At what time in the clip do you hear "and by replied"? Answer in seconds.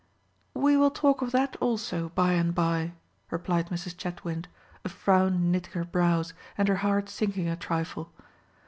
2.33-3.69